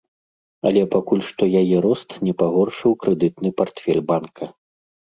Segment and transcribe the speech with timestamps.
[0.69, 4.55] Але пакуль што яе рост не пагоршыў крэдытны партфель банка.